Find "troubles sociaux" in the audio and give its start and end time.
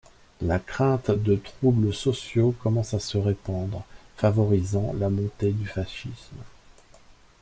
1.35-2.55